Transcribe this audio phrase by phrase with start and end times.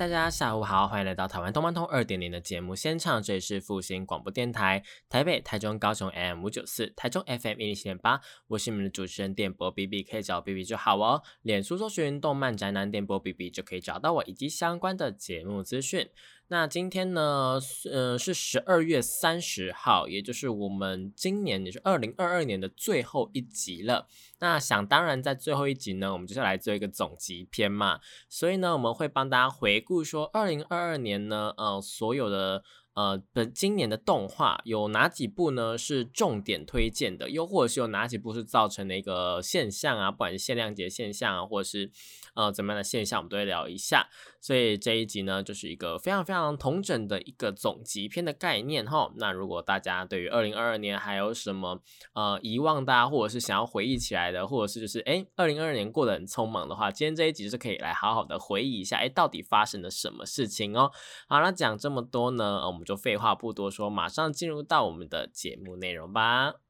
[0.00, 11.22] 大家下午好，欢迎来到台湾动漫通二点零的节目现场，这里是复兴广播电台，台北、台中、高雄 M 五九四，台中 FM 一零七点八，我是你们的主持人电波 B B，可以找 B B 就好哦。
[11.42, 16.08] 脸书搜寻动漫宅男电波 B B 就可以找到我以及相关的节目资讯。
[16.52, 17.60] 那今天呢，
[17.92, 24.08] 呃，是十二月三十号，也就是我们今年也是二零二二年的最后一集了。
[24.40, 28.00] 那想当然，在最后一集呢，我们就是来做一个总集篇嘛。
[28.28, 41.92] 所以呢，我们会帮大家回顾说，二零二二年呢，呃，所有的呃的今年的动画有哪几部呢是重点推荐的，又或者是有哪几部是造成的一个现象啊，不管是限量节现象啊，或者是。
[42.34, 44.08] 呃，怎么样的现象我们都会聊一下，
[44.40, 49.12] 所以这一集呢，就是一个非常非常同整的一个总集篇的概念哈。
[49.16, 51.80] 那如果大家对于二零二二年还有什么
[52.14, 60.90] 呃遗忘的，或者是想要回忆起来的，或者是就是哎，二零二二年过得很匆忙的话，今天这一集是可以来好好的回忆一下，哎，到底发生了什么事情哦。
[61.28, 66.69] 好了，讲这么多呢，我们就废话不多说，马上进入到我们的节目内容吧。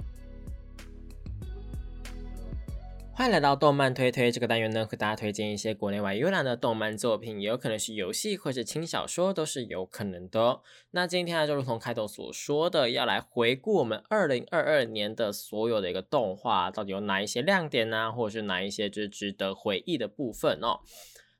[3.13, 10.61] 欢迎来到动漫推推这个单元呢，和大家推荐一些国内外优良的动漫作品，也有可能是游戏或是轻小说，都是有可能的。
[10.91, 18.11] 那今天呢，就如同开头所说的，要来回顾我们二零二二年的所有的一个动画，到底有哪一些亮点呢？
[18.11, 20.79] 或者是哪一些就是值得回忆的部分哦？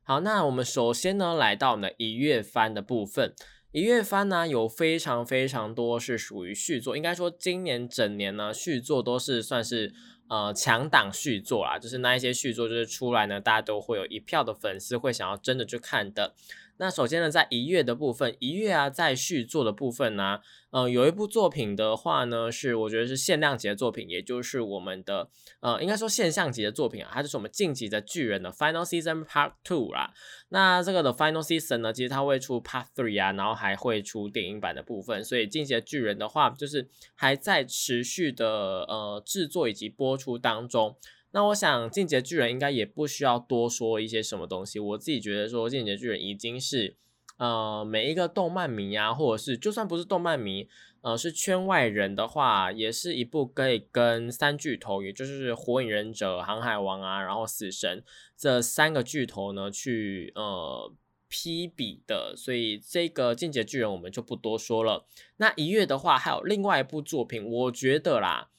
[0.04, 3.34] 好，那我们首先呢，来到我们的一月番的部分。
[3.72, 9.92] 一月番呢，有非常非常多是属于续作，应该说今年整年呢，续作都是算是。
[10.32, 16.32] 呃，强档续作啊，就是那一些续作，就是出来呢，大家都会有一票的粉丝会想要真的去看的。
[16.78, 20.40] 那首先呢，在一月的部分，一月啊，在续作的部分呢，
[20.70, 25.28] 呃，有一部作品的话呢，是我觉得是限量级的作品，也就是我们的
[25.60, 30.12] 呃，应该说现象级的作品啊，它就是我们晋级的巨人的 Final Season Part Two 啦。
[30.48, 40.96] 那这个的 Final Season 呢，其实它会出 Part Three 啊，然后还会出电影版的部分，所以晋级的巨人的话，就是还在持续的呃制作以及播出当中。
[41.34, 44.78] 那我想，进阶巨人应该也不需要多说一些什么东西。
[44.78, 46.94] 我自己觉得说，进阶巨人已经是，
[47.38, 50.68] 呃，每一个动漫迷啊，或者是就算不是动漫迷，
[51.00, 58.04] 呃，是圈外人的话，也是一部可以跟三巨头，也就是火影忍者、航海王啊，然后死神
[58.36, 60.92] 这三个巨头呢去呃
[61.28, 62.34] 匹比的。
[62.36, 65.06] 所以这个进阶巨人我们就不多说了。
[65.38, 68.50] 那一月的话，还有另外一部作品，我觉得啦。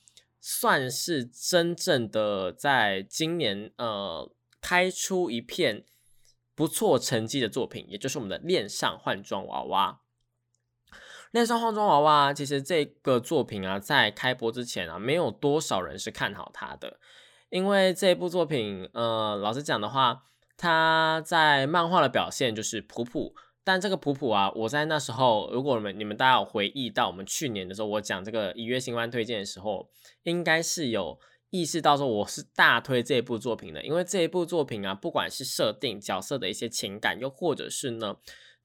[0.45, 5.85] 算是真正的在今年呃开出一片
[6.53, 10.01] 不错成绩的作品，也就是我们的《恋上换装娃娃》。
[11.31, 16.99] 《恋上换装娃娃》其实这个作品啊，在开播之前啊，没有多少人是看好它的，
[17.49, 20.23] 因为这部作品呃，老实讲的话，
[20.57, 23.33] 它在漫画的表现就是普普。
[23.63, 29.90] 但这个普普啊，我在那时候，如果你们你们大家有回忆到我们去年的时候，我讲这个一月新番推荐的时候，
[30.24, 31.18] 应该是有
[31.50, 38.18] 意识到说我是大推这部作品的，因为这一部作品啊，不管是设定角色的一些情感，又或者是呢，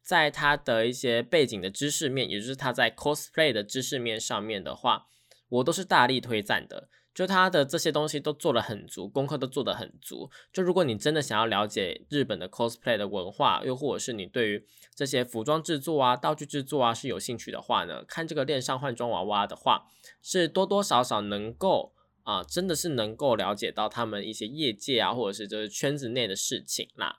[0.03, 5.07] 在他的一些背景的知识面，也就是他在 cosplay 的知识面上面的话，
[5.49, 6.89] 我都是大力推赞的。
[7.15, 10.31] 就他的这些东西都做得很足，功课都做得很足。
[10.53, 14.65] 就如果你真的想要了解日本的 cosplay 的文化，又或者是你对于
[14.95, 19.87] 这些服装制作啊、道具制作啊是有兴趣的话呢，看这个恋上换装娃娃的话，
[20.23, 21.93] 是多多少少能够
[22.23, 27.19] 啊，真的是能够了解到他们一些业界啊，或者是就是圈子内的事情啦。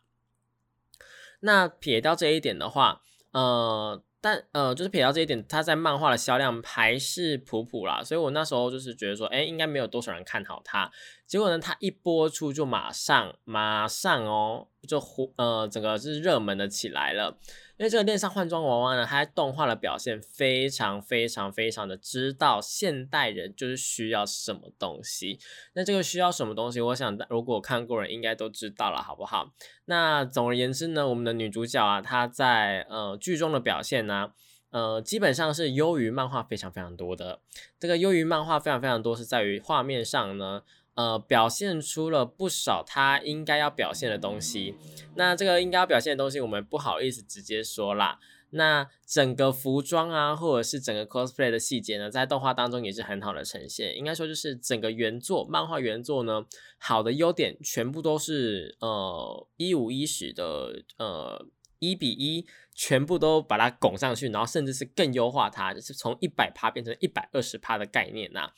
[1.41, 4.01] 那撇掉这一点的话，呃。
[4.21, 10.91] 但呃，就是撇到这一点，它在漫画的销量还是普普啦，所以我那时候就是觉得说，哎，应该没有多少人看好它。
[11.29, 17.37] 结果呢，它一播出就马上马上哦，就火呃，整个是热门的起来了。
[17.77, 25.39] 因为这个恋上换装娃娃呢，它动画的表现非常非常非常的知道现代人就是需要什么东西。
[25.73, 29.53] 那这个需要什么东西，我想如果看过人应该都知道了，好不好？
[29.85, 34.31] 那总而言之呢，我们的女主角啊，她在呃剧中的表现呢，
[34.71, 37.39] 呃，基本上是优于漫画非常非常多的。
[37.79, 40.63] 这个优于漫画非常非常多，是在于画面上呢，
[40.99, 44.75] 呃，表现出了不少他应该要表现的东西。
[45.15, 48.19] 那这个应该要表现的东西，我们不好意思直接说啦。
[48.49, 53.97] 那整个服装啊，或者是整个 cosplay 的细节呢，在动画当中也是很好的呈现。
[53.97, 56.45] 应该说，就是整个原作漫画原作呢，
[56.77, 61.45] 好的优点全部都是呃一五一十的呃
[61.79, 68.51] 一比一，全部都把它拱上去，然后甚至是更优化它，就是从一百趴变成一百二十趴的概念呐。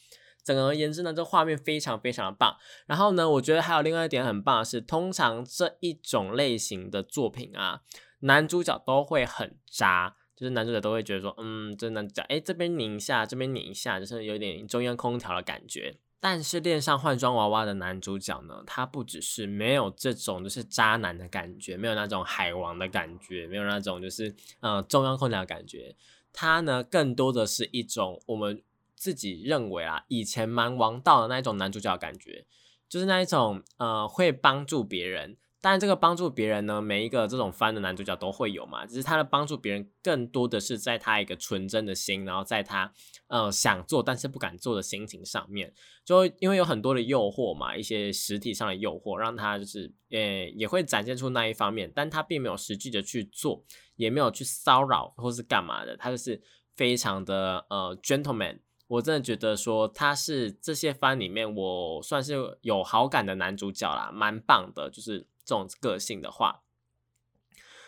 [0.43, 2.55] 整而言之呢，这画面非常非常的棒。
[2.87, 7.81] 然后呢，我觉得还有另外一点很棒的是，通常这一种类型的作品啊。
[8.23, 15.95] 男主角都会很渣，就是男主角都会觉得说，嗯，这男主角，哎，这边拧一下，这边拧一下，就是有点中央空调的感觉。
[16.19, 25.95] 但是恋上换装娃娃的男主角呢，他不只是没有这种就是渣男的感觉，没有那种海王的感觉，没有那种就是呃中央空调的感觉，
[26.31, 28.61] 他呢更多的是一种我们
[29.01, 32.45] 自己认为啊，以前蛮王道的那一种男主角感觉，
[32.87, 35.37] 就是那一种呃会帮助别人。
[35.63, 42.93] 但这个帮助别人呢，每一个这种番的男主角都会有嘛，只是他的帮助别人更多的是在他一个纯真的心，然后在他
[43.27, 45.73] 呃想做但是不敢做的心情上面，
[46.05, 53.63] 就因为有很多的诱惑嘛，一些实体上的诱惑，让他就是呃也会展现出那一方面，但他并没有实际的去做，
[53.95, 56.39] 也没有去骚扰或是干嘛的，他就是
[56.75, 58.57] 非常的呃 gentleman，
[58.91, 65.27] 我真的觉得说他是这些番里面我算是有好感的男主角啦，蛮棒的，就是。
[65.43, 66.61] 这种个性的话，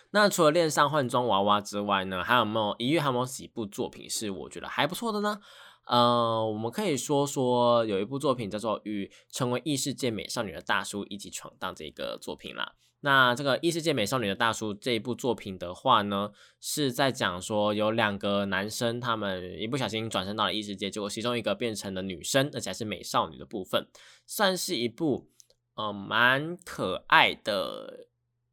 [0.10, 5.40] 那除了恋上换装娃娃之外呢，还有没有一月还有没有几部作品是我觉得还不错的呢？
[5.86, 12.74] 呃，我们可以说说有一部作品叫做《与成为异世界美少女的大叔一起闯荡》这个作品啦。
[13.04, 23.88] 那这个异世界美少女的大叔这一部作品的话呢，是在讲说有两个男生，他们一不小心转身到了异世界，结果其中一个变成了女生，而且还是美少女的部分，
[24.26, 25.30] 算是一部。
[25.76, 28.06] 呃，蛮可爱的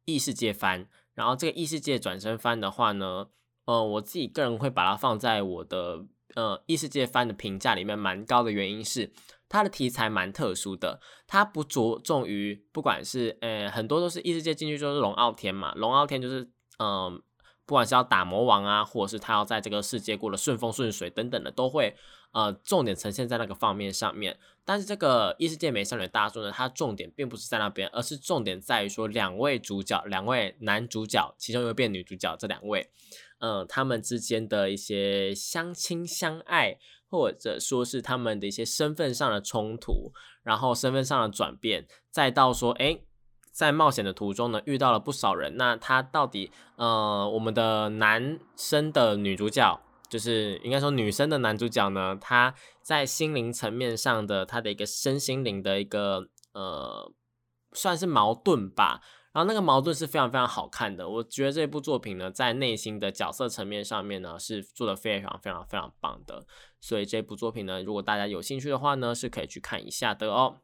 [0.05, 3.27] 异世界番，然后这个异世界转身番的话呢，
[3.65, 6.03] 呃，我自己个人会把它放在我的
[6.33, 9.11] 呃异世界番的评价里面蛮高的原因是，
[9.51, 16.49] 它的题材蛮特殊的，它不着重于不管是呃很多都是异世界进去就是龙傲天嘛，龙傲天就是
[16.79, 17.21] 嗯，
[17.65, 21.95] 不管是要打魔王啊，或者是他要在这个世界过得顺风顺水等等的，都会。
[22.33, 32.89] 呃，重点呈现在那个方面上面，但是这个异世界美少女大叔呢，它重点并不是在那边，而是重点在于说两位主角，两位男主角，其中又变女主角这两位，
[33.39, 36.77] 嗯，他们之间的一些相亲相爱，
[37.11, 43.01] 或者说是他们的一些身份上的冲突，然后身份上的转变，再到说，哎，
[43.51, 49.81] 在冒险的途中呢，遇到了不少人，那他到底，呃，我们的男生的女主角。
[50.09, 57.13] 就是应该说，女生的男主角呢，他在心灵层面上的他的一个身心灵的一个呃，
[57.71, 58.99] 算是矛盾吧。
[59.33, 61.07] 然后那个矛盾是非常非常好看的。
[61.07, 66.45] 我觉得这部作品呢，在内心的角色层面上面呢，是做的非常非常非常棒的。
[66.79, 70.57] 所以这部作品呢，如果大家有兴趣的话呢，是可以去看一下的哦。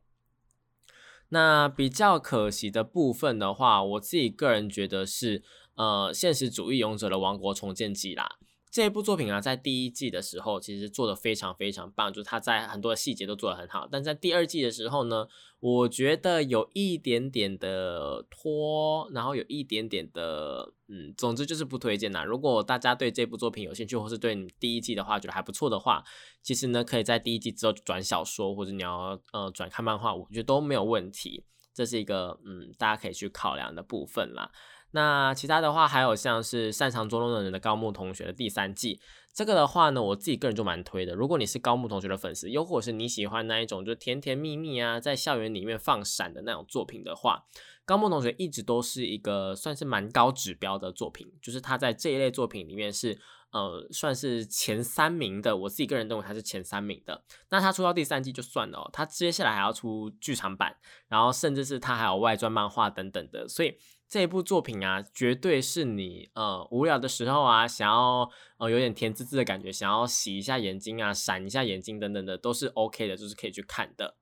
[1.30, 5.44] 那比较可惜的部分的话，我自己个人觉得是
[5.76, 8.37] 呃，现实主义勇者的王国重建记啦。
[8.70, 13.88] 这部作品啊，在第一季的时候其实做的非常非常棒，就是它在很多的细节都做得很好。
[13.92, 15.28] 但在第二季的时候呢，
[15.60, 22.24] 我觉得有一点点的拖，然后有一点点的，嗯，总之就是不推荐啦。
[22.24, 26.04] 如果大家对这部作品有兴趣，或是对你第一季的话觉得还不错的话，
[26.44, 31.46] 其实呢，可以在第一季之后转小说，或者你要呃转看漫画，我觉得都没有问题。
[31.74, 34.52] 这是一个嗯，大家可以去考量的部分啦。
[34.92, 39.00] 那其他的话，还有像是擅长捉弄的人的高木同学的第三季，
[39.34, 41.14] 这个的话呢，我自己个人就蛮推的。
[41.14, 47.44] 如果你是高木同学的粉丝，又或者是你喜欢那一种就甜甜蜜蜜啊，在校园里面放闪的那种作品的话，
[47.86, 53.20] 高木同学一直都是一个算是蛮高指标的作品，就是他在这一类作品里面是
[53.52, 55.56] 呃算是前三名的。
[55.56, 57.24] 我自己个人认为他是前三名的。
[57.50, 60.78] 那他出到第三季就算了，他接下来还要出剧场版，
[61.10, 63.78] 然后甚至是他还有外传漫画等等的，所以。
[64.10, 74.16] 这部作品啊，绝对是你呃无聊的时候啊，想要呃有点甜滋滋的感觉，想要洗一下眼睛啊，闪一下眼睛等等的，都是 OK 的，就是可以去看的。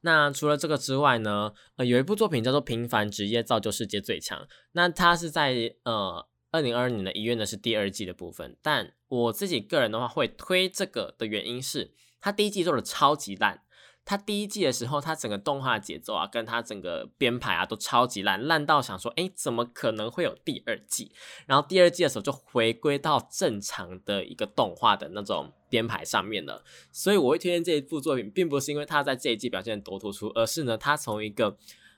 [0.00, 4.40] 那除了这个之外呢，呃，有一部作品叫做《平凡职业造就世界最强》，
[4.72, 13.62] 那它是在呃二零二二年的一月呢是第二季的部分，但我自己个人的话会推这个的原因是，它第一季做的超级烂。
[14.04, 21.12] 它第一季的时候，它整个动画节奏啊，跟它整个编排啊，都超级烂，烂到想说，哎，怎么可能会有第二季？
[21.46, 26.64] 然后第二季的时候就回归到正常的一个动画的那种编排上面了。
[26.90, 31.56] 所以我会推荐这一部作品，并不是因为它在这一季表现多突出，而是呢，它从一个。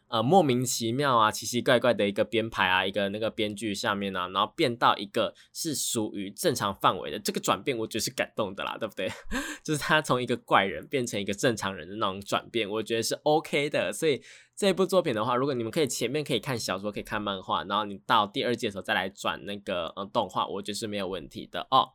[0.09, 9.11] 呃，莫名其妙啊，奇奇怪怪的一个编排啊，一个那个编剧下面啊，然后变到一个是属于正常范围的这个转变，我觉得是感动的啦，对不对？
[9.65, 13.93] 就是他从一个怪人变成一个正常人的那种转变，我觉得是 OK 的。
[13.93, 14.23] 所以
[14.55, 21.89] 这部作品的话，如果你们可以前面可以看小说，可以看漫画，然后你到第二季的时候再来转那个呃动画，我觉得是没有问题的哦。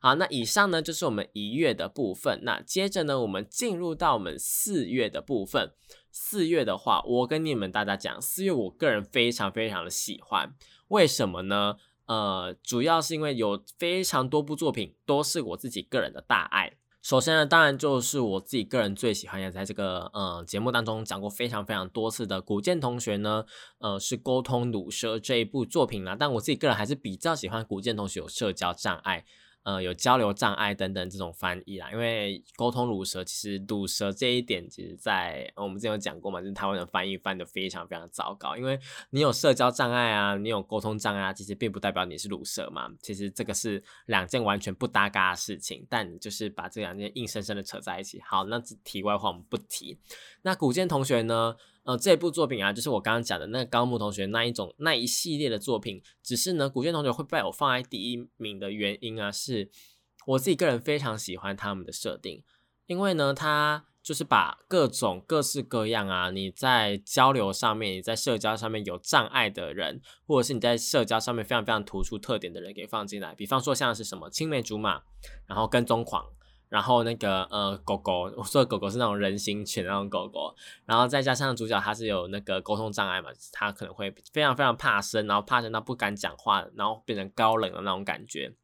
[0.00, 5.72] 好，那以上呢就是我们一月的部分，那接着呢，我们进入到我们四月的部分。
[6.10, 10.54] 四月的话，我跟你们大家讲，四月我个人非常非常的喜欢，
[10.88, 11.76] 为什么呢？
[12.06, 16.78] 呃，主要是因为有非常多部作品都是我自己个人的大爱。
[17.02, 23.44] 首先呢，当然就是我自己个人最喜欢，也在这个呃节目当中讲过非常非常多次的古剑同学呢，
[23.78, 26.16] 呃，是沟通鲁蛇这一部作品啦。
[26.18, 29.24] 但我自己个人还是比较喜欢古剑同学有社交障碍。
[29.66, 38.56] 呃，有交流障碍等等这种翻译啦，因为沟通乳蛇，其实乳蛇这一点，其实在我们之前有讲过嘛，就是台湾的翻译翻的非常非常糟糕。
[38.56, 38.78] 因为
[39.10, 45.84] 你有社交障碍啊，你有沟通障碍啊，其实并不代表你是乳蛇嘛，其实这个是两件完全不搭嘎的事情。
[45.90, 48.22] 但你就是把这两件硬生生的扯在一起。
[48.24, 49.98] 好，那题外话我们不提。
[50.42, 51.56] 那古剑同学呢？
[51.86, 56.02] 呃，这部作品啊，就是我刚刚讲的那个高木同学那一种那一系列的作品。
[56.20, 59.70] 只是呢，古剑同学会被我放在第一名的原因啊，是
[60.26, 62.42] 我自己个人非常喜欢他们的设定，
[62.86, 73.32] 因为呢，他就是把各种各式各样啊，你在交流上面、你在社交上面有障碍的人，或者是你在社交上面非常非常突出特点的人给放进来。
[73.36, 75.02] 比方说像是什么青梅竹马，
[75.46, 76.26] 然后跟踪狂。
[76.76, 80.54] 然后那个呃狗狗，我说的狗狗是那种人形犬那种狗狗，
[80.84, 88.54] 然后再加上主角他是有那个沟通障碍嘛，他可能会非常非常怕生，然后怕生到不敢讲话，然后变成高冷的那种感觉。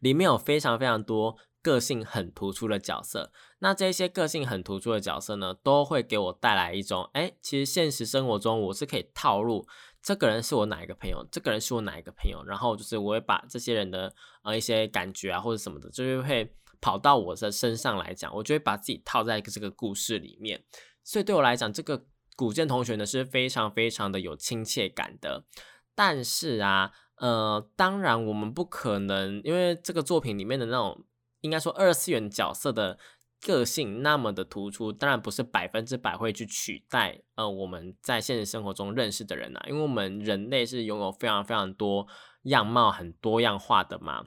[0.00, 9.66] 里面有非常非常多个性很突出的角色，那这些个性很突出的角色呢，都会给我带来一种，哎，其实现实生活中我是可以套路，
[10.02, 16.54] 这个人是我哪一个朋友，这个人是我哪一个朋友，然后就是我会把这些人的呃一些感觉啊或者什么的，就是会。
[16.82, 20.62] 跑到我的身上来讲，我就会把自己套在一个这个故事里面，
[21.02, 22.04] 所以对我来讲，这个
[22.36, 25.44] 古剑同学呢是非常非常的有亲切感的。
[25.94, 31.04] 但是啊，呃，当然我们不可能，因为这个作品里面的那种
[31.42, 32.98] 应该说二次元角色的
[33.40, 42.08] 个性那么的突出，当然不是百分之百会去取代呃我们在现实生活中认识的人啊，因为我们人类是拥有非常非常多
[42.44, 44.24] 样貌很多样化的嘛。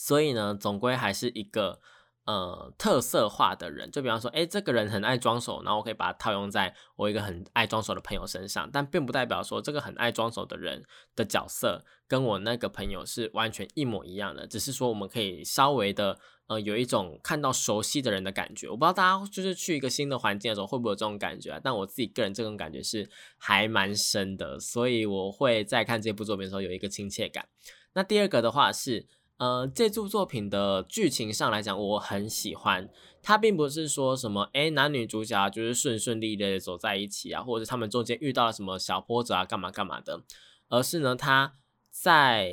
[0.00, 1.80] 所以呢，总归还是一个
[2.24, 3.90] 呃特色化的人。
[3.90, 8.70] 就比方说，哎，这个人很爱装手，然后我可以把它套用在我一个很爱装手的朋友身上。
[8.72, 10.84] 但并不代表说这个很爱装手的人
[11.16, 14.46] 的角色跟我那个朋友是完全一模一样的。
[14.46, 18.68] 只是说我们可以稍微的呃有一种看到熟悉的人的感觉。
[18.68, 21.60] 我不知道大家就是去一个新的环境的时候会不会有这种感觉啊？
[21.60, 27.48] 但我自己个人这种感觉是还蛮深的，所以我会在看这部作品的时候有一个亲切感。
[27.94, 29.08] 那第二个的话是。
[29.38, 32.88] 呃，这部作品的剧情上来讲，我很喜欢。
[33.22, 40.22] 它并不是说什么，哎，男女主角就是顺顺利利的走在一起啊，或者他们中间遇到了什么小波折啊，干嘛干嘛的。
[40.68, 41.54] 而是呢，他
[41.90, 42.52] 在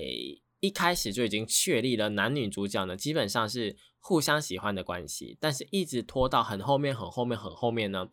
[0.59, 5.35] 一开始就已经确立了男女主角呢，基本上是互相喜欢的关系。
[5.39, 8.07] 但是，一直拖到很后面、很后面、很后面呢，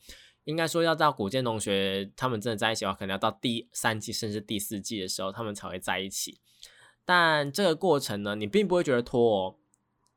[0.45, 6.39] 应该说要到古剑同学他们真的在一起的话，可能要到第三季甚至第四季的时候，他们才会在一起。
[7.05, 9.57] 但这个过程呢，你并不会觉得拖哦，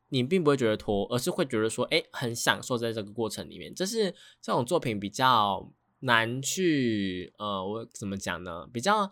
[0.10, 3.74] 你并不会觉得拖，而是会觉得说，哎，很享受在这个过程里面。
[3.74, 4.12] 这是
[4.42, 8.68] 这种作品比较难去，呃，我怎么讲呢？
[8.72, 9.12] 比较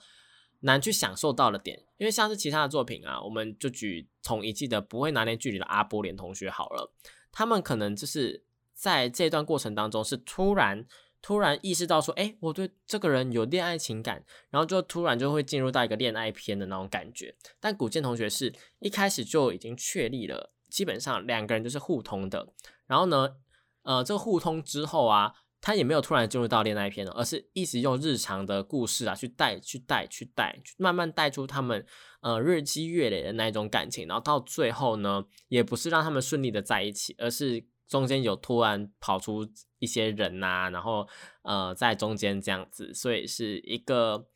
[0.59, 6.93] 难去享受到的点，因为像是其他的作品啊，我们就举从一季的不会拿捏距离的阿波连同学好了，
[7.31, 10.85] 他们可能就是在这段过程当中是突然。
[11.23, 17.33] 突然意识到说，哎，我对这个人有恋爱情感，然后就突然就会进入到一个恋爱片的那种感觉。
[17.61, 22.53] 但古剑同学是一开始就已经确立了，基本上两个人就是互通的。
[22.87, 23.37] 然后呢，
[23.83, 31.85] 呃，这个互通之后啊，他也没有突然进入到恋爱片了，而是一直用日常的故事啊去带、去带、去带，慢慢带出他们
[32.19, 34.05] 呃日积月累的那一种感情。
[34.09, 37.65] 然后到最后呢，也不是让他们顺利的在一起，而是。
[37.87, 39.47] 中间有突然跑出
[39.79, 41.07] 一些人呐，然后
[41.43, 44.27] 呃在中间这样子，所以是一个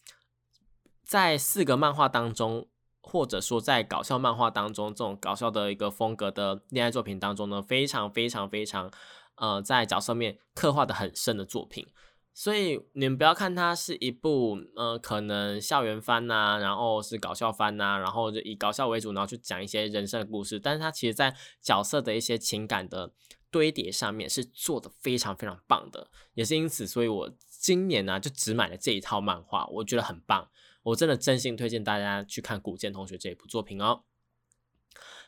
[1.04, 2.68] 在四个漫画当中，
[3.02, 8.92] 或者说在搞笑漫画当中，这种搞笑的一个风格的恋爱作品当中呢，非常非常非常
[9.36, 11.88] 呃在角色面刻画的很深的作品。
[12.34, 20.60] 所以你们不要看它是一部呃可能校园番呐，然后是搞笑番呐，然后就以搞笑为主，然后去讲一些人生的故事。
[20.60, 23.12] 但是它其实在角色的一些情感的
[23.52, 30.50] 堆叠上面是做的非常非常棒的，也是因此，所以我今年呢就只买了这一套漫画，我觉得很棒，
[30.84, 34.04] 我真的真心推荐大家去看古剑同学这一部作品哦。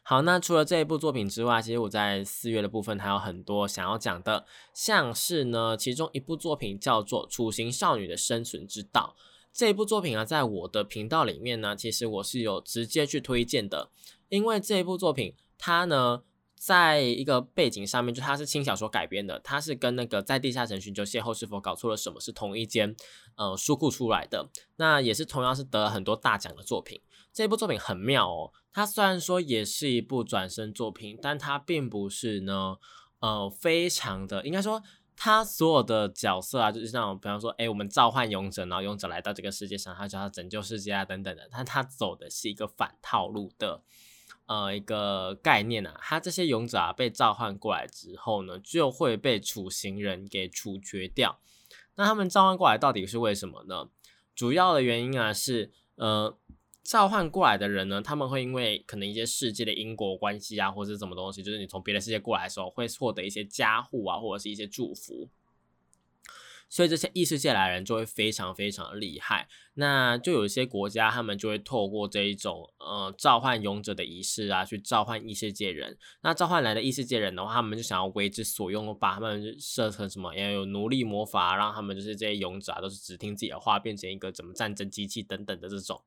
[0.01, 9.15] 好，那除了这一部作品之外，其实我在四月的部分还有很多想要讲的，像是呢，其中一部作品叫做《雏形少女的生存之道》
[9.53, 13.91] 这一部作品啊，在我的频道里面呢，其实我是有直接去推荐的，
[14.29, 16.23] 因为这一部作品它呢，
[16.59, 22.93] 在一个背景上面，就它是轻小说改编的，它是跟那个在地下城寻求邂逅是否搞错了什么是同一间
[23.37, 27.01] 呃书库出来的，那也是同样是得了很多大奖的作品。
[27.31, 32.75] 这部作品很妙哦，它虽然说也是一部转身作品，但它并不是呢，
[33.21, 34.83] 呃，非常的应该说，
[35.15, 43.81] 它所有的角色啊，就是像比方说，哎，我们召唤勇者，然后勇者来到这个世界上，他就要拯救世界啊，等等的，但他走的是一个反套路的，
[44.49, 51.39] 呃，一个概念啊，他这些勇者啊被召唤过来之后呢，就会被处刑人给处决掉。
[51.95, 53.89] 那他们召唤过来到底是为什么呢？
[54.35, 56.37] 主要的原因啊是，呃。
[56.81, 65.29] 召唤过来的人呢，他们会因为可能一些世界的因果关系啊，或者是什么东西，就是你从别的世界过来的时候，会获得一些加护啊，或者是一些祝福。
[66.69, 69.47] 所以这些异世界来人就会非常非常厉害。
[69.73, 75.97] 那就有一些国家，他们就会透过这一种呃召唤勇者的仪式啊，去召唤异世界人。
[76.21, 86.03] 那召唤来的异世界人的话，他们就想要为之所用，把他们设成什么，要有奴隶魔法，让他们就是这些勇者啊，都是只听自己的话，变成一个怎么战争机器等等的这种。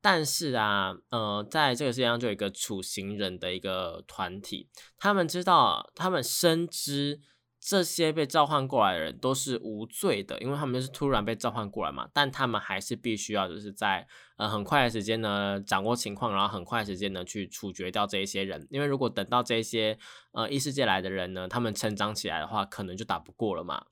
[0.00, 4.68] 但是啊，呃，在这个世界上就有一个处刑人的一个团体，
[4.98, 7.20] 他们知道，他们深知
[7.64, 12.08] 这些被召唤过来的人都是无罪的，因为他们是突然被召唤过来嘛。
[12.12, 18.66] 但他们还是必须要就是在呃很快的时间呢掌握情况，然后很快时间呢去处决掉这一些人。
[18.68, 19.96] 因为如果等到这些
[20.32, 23.86] 呃异世界来的人呢，他们成长起来的话，可能就打不过了嘛。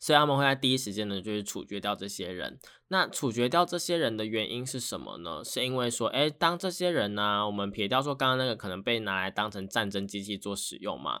[0.00, 2.58] 所以他们会在第一时间呢，就是处决掉这些人。
[2.88, 5.42] 那处决掉这些人的原因是什么呢？
[5.44, 11.20] 是因为说，哎，当这些人呢，我们撇掉说刚刚那个可能被拿来当成战争机器做使用嘛。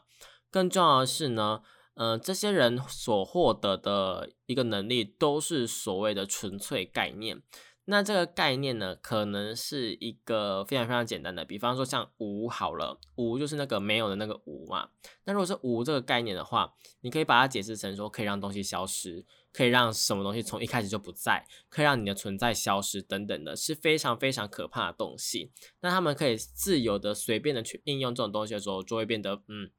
[0.54, 1.62] 更重要的是呢，
[1.94, 7.42] 呃，这些人所获得的一个能力都是所谓的纯粹概念。
[7.86, 14.90] 那这个概念呢，可能是一个非常非常简单的，比方说像无好了，无就是那个没有的那个无嘛。
[15.24, 25.50] 那如果是无这个概念的话，你可以把它解释成说，可以让东西消失，可以让什么东西从一开始就不在，可以让你的存在消失等等的，是非常非常可怕的东西。
[25.80, 29.70] 那他们可以自由的、随便的去应用这种东西的时候，就会变得嗯，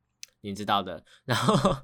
[0.49, 1.03] 你知道的。
[1.25, 1.75] 然后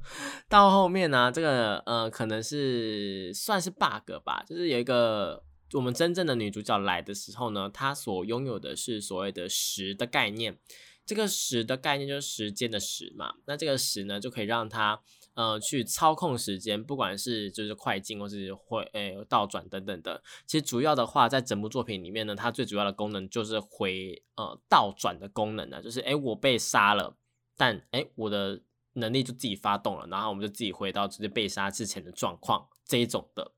[0.48, 5.44] 到后面呢，这个呃，可能是算是 bug 吧，就是有一个。
[5.74, 10.60] 我们真正的女主角来的时候呢，她所拥有的是所谓的时的概念。
[11.06, 13.36] 这个时的概念就是时间的时嘛。
[13.46, 15.02] 那这个时呢，就可以让她
[15.34, 20.22] 呃去操控时间，不管是就是快进或是会诶倒转等等的。
[20.46, 27.16] 其实主要的话，在整部作品里面呢，它最主要的功能就是回呃倒转的功能呢，就是诶我被杀了，
[27.62, 28.60] 但诶我的
[28.94, 33.52] 能力就自己发动了，然后我们就自己回到直接被杀之前的状况这一种的。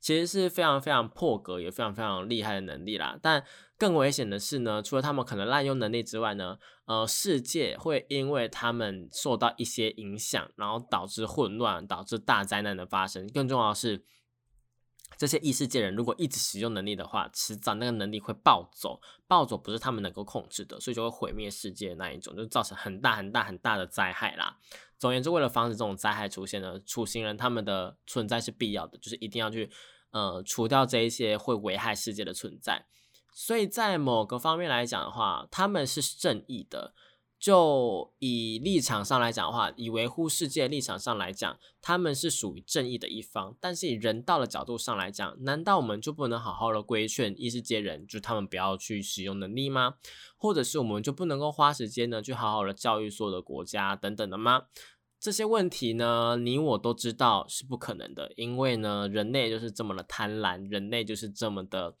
[0.00, 3.16] 其实是非常非常破格，也非常非常厉害的能力啦。
[3.22, 3.44] 但
[3.78, 13.26] 更危险的是呢，除了他们可能滥用能力之外呢，呃，世界会因为他们受到一些影响，然后导致混乱，导致大灾难的发生。
[13.28, 14.04] 更重要的是，
[15.16, 24.58] 这些异世界人如果一直使用能力的话，迟早那个能力会暴走，暴走不是他们能够控制的，所以就会毁灭世界那一种，就造成很大很大很大的灾害啦。
[24.98, 29.70] 总而言之，为了防止这种灾害出现呢，处刑人他们的存在是必要的，就是一定要去。
[30.10, 32.86] 呃，除掉这一些会危害世界的存在，
[33.32, 36.94] 所以在某个方面来讲的话，他们是正义的。
[37.44, 43.54] 就以立场上来讲的话，以维护世界立场上来讲，他们是属于正义的一方。
[43.60, 49.96] 但是以人道的角度上来讲，难道我们就不能好好的规劝异世界人，就他们不要去使用能力吗？
[50.38, 54.62] 或者是我们就不能够花时间呢，去好好的教育所有的国家等等的吗？
[55.20, 61.94] 这些问题呢，你我都知道是不可能的，因为呢，人类就是这么的贪婪，人类就是这么的，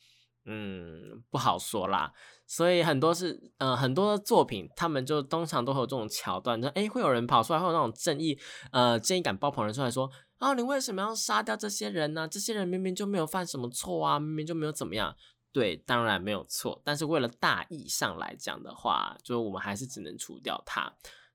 [0.46, 2.12] 嗯，不好说啦。
[2.46, 8.38] 所以很多是，呃，很多作品，他们就通常都会有这种桥段，就哎，会有人跑出来，会有那种正义，
[8.70, 12.28] 呃，正义感爆棚的人出来说，啊，你为什么要杀掉这些人呢？
[12.28, 15.16] 这些人明明就没有犯什么错啊，明明就没有怎么样。
[15.52, 20.92] 对，当然没有错，但是为了大义上来讲的话，就我们还是只能除掉他。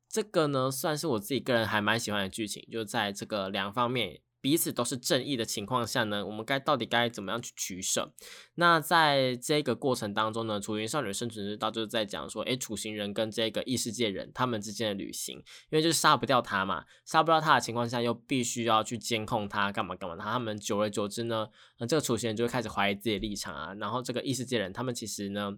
[0.07, 4.21] 这个呢，算是我自己个人还蛮喜欢的剧情，就在这个两方面。
[4.41, 8.13] 彼此都是正义的情况下呢，我们该到底该怎么样去取舍？
[8.55, 20.15] 那在这个过程当中呢，《楚云少女生存之道》就是在讲说，诶，楚行人跟这个异世界人他们之间的旅行，因为就是杀不掉他嘛，杀不掉他的情况下，又必须要去监控他，干嘛干嘛。
[20.15, 23.73] 他们久而久之呢，呃，这个楚行人就会开始怀疑自己的立场啊。
[23.73, 25.57] 然后这个异世界人，他们其实呢，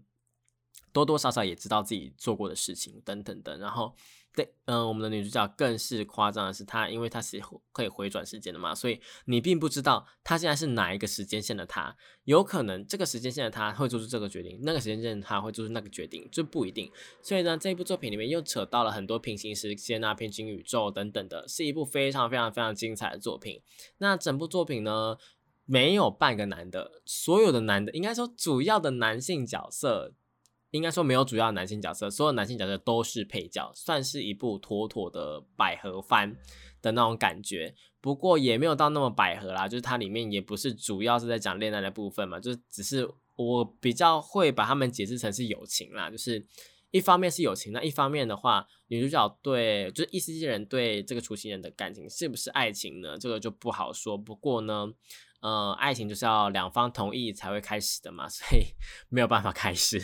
[0.91, 3.59] 多多少少也知道自己做过的事情，等等等。
[3.59, 3.95] 然后。
[4.33, 7.37] 对，嗯，我们的女主角更是夸张的是，她因为她是
[7.73, 16.89] 可以回转时间的嘛，所以你并不知道她现在是哪一个时间线的她，有可能这个时间线的她会做出这个决定，那个时间线她会做出那个决定，就不一定。
[17.21, 23.61] 所以呢，这一部作品里面又扯到了很多平行时间啊、平行宇宙等等的，是一部非常非常非常精彩的作品。
[23.97, 25.17] 那整部作品呢，
[25.65, 30.13] 没有半个男的，所有的男的，应该说主要的男性角色。
[30.71, 36.35] 应该说没有主要男性角色，所有男性角色都是配角，算是一部妥妥的百合番
[36.81, 37.75] 的那种感觉。
[37.99, 46.45] 不过也没有到那么百合啦，就是它里面也不是主要是在讲恋爱的部分嘛，就是只是我比较会把他们解释成是友情啦，就是
[46.89, 53.17] 一方面是友情，那一方面的话，女主角对就是异世界人对这个雏形人的感情是不是爱情呢？
[53.17, 54.17] 这个就不好说。
[54.17, 54.93] 不过呢。
[55.41, 58.75] 呃，爱情就是要两方同意才会开始的嘛， 所以
[59.09, 59.99] 没有办法开始。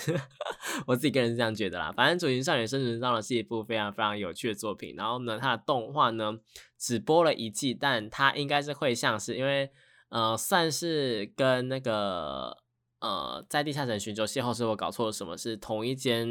[0.88, 1.92] 我自己个人是这样觉得啦。
[1.92, 4.96] 反正《主角少女生存上》的是一部非常非常有趣的作品。
[4.96, 6.34] 然后呢，它的动画呢
[6.78, 9.72] 只播了一季，但它应该是会像是因为
[10.10, 12.58] 呃，算是跟那个
[13.00, 15.38] 呃，在地下城寻求邂逅是我搞错了什么？
[15.38, 16.28] 是同一间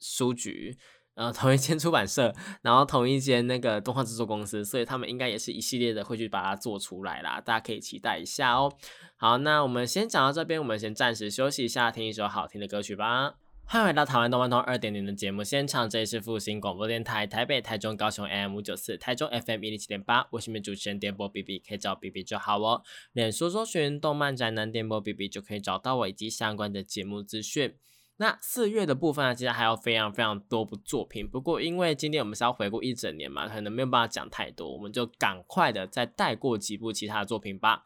[0.00, 0.78] 书局。
[1.14, 8.72] 呃，同一间出版社，然后同一间那个动画制作公司，所以他们应该也是一系列的会去把它做出来啦，大家可以期待一下哦。
[9.16, 13.34] 好，那我们先讲到这边，我们先暂时休息一下，听一首好听的歌曲吧。
[13.66, 22.82] 欢迎回到台湾动漫通二点零的节目现场，这里是复兴广播电台台北、台中、高雄 M 五九四，台中 FM 一零七点八，我是你们主持人电波 B B，可以找 B B 就好哦。
[23.12, 27.76] 脸书搜寻动漫宅男电波 B B 就可以找到我以及相关的节目资讯。
[28.16, 31.28] 那四月的部分呢，其实还有非常非常多部作品。
[31.28, 37.84] 不过，因为今天我们是要回顾一整年嘛，可能没有办法讲太多，我们就赶快的再带过几部其他的作品吧。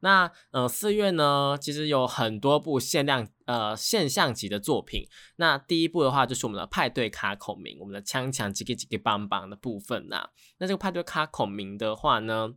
[0.00, 5.08] 那呃，四月呢，其实有很多部限量呃现象级的作品。
[5.36, 10.28] 那第一部的话，就是我们的派对卡孔明，我们的枪枪叽叽叽叽棒棒的部分呐。
[10.58, 12.54] 那这个派对卡孔明的话呢？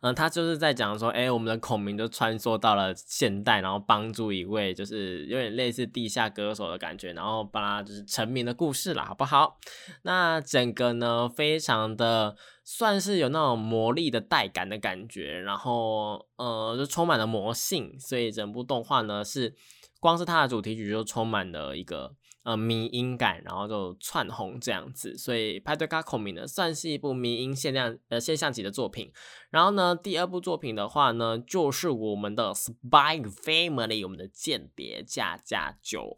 [0.00, 9.58] 嗯，他就是在讲说，哎，我们的孔明就穿梭到了现代，然后帮助一位就是有点类似地下歌手的感觉，然后帮他就是成名的故事啦，好不好？
[10.02, 19.56] 那整个呢，非常的算是有那种魔力的带感的感觉，然后呃，就充满了魔性，所以整部动画呢是
[19.98, 22.14] 光是它的主题曲就充满了一个。
[22.44, 29.12] 呃，迷音感，然后就窜红这样子，所以派对卡孔明呢，算是一部迷音限量呃现象级的作品。
[29.50, 36.16] 然后呢，第二部作品的话呢，就是我们的 Spy Family，我们的间谍加加酒。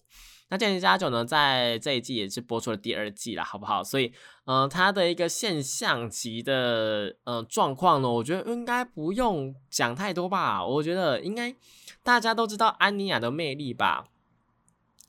[0.50, 3.82] 那间谍加酒呢，在这一季也是播出了第二季了，好不好？
[3.82, 4.12] 所以，
[4.44, 10.64] 呃，它的一个现象级的呃状况呢，我觉得应该不用讲太多吧。
[10.64, 11.54] 我觉得应该
[12.02, 14.09] 大家都知道安妮亚的魅力吧。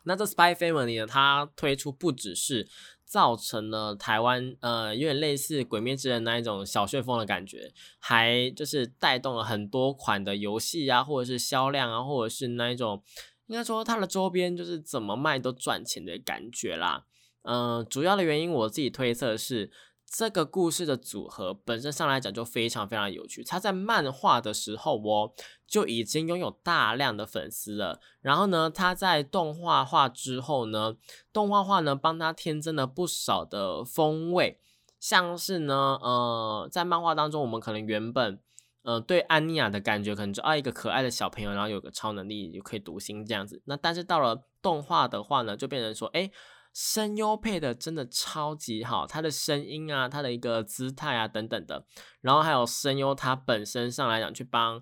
[0.04, 1.08] 那这 Spy Family 呢？
[1.08, 2.68] 它推出不只是
[3.06, 13.04] 造成了台湾呃有点类似《鬼灭之刃》那一种小旋风的感觉，还就是带动了很多款的游戏啊，或者是销量啊，或者是那一种
[13.48, 17.06] 应该说它的周边就是怎么卖都赚钱的感觉啦。
[17.44, 19.72] 嗯，主要的原因我自己推测是。
[20.14, 23.42] 这个故事的组合本身上来讲就非常非常有趣。
[23.46, 25.32] 他在漫画的时候哦，
[25.66, 28.02] 就已经拥有大量的粉丝了。
[28.20, 30.98] 然后呢，他在动画化之后呢，
[31.32, 34.60] 动画化呢帮他添增了不少的风味。
[35.00, 38.38] 像是呢，呃，在漫画当中，我们可能原本
[38.84, 43.62] 呃对安妮亚的感觉，可能就啊一个可爱的小朋友，然后有个超能力，就可以读心这样子。
[43.64, 46.30] 那但是到了动画的话呢，就变成说，哎。
[46.74, 51.86] 声优配的真的超级好，他的声音啊，他的一个姿态啊等等的，
[52.22, 54.82] 然后还有声优他本身上来讲去帮，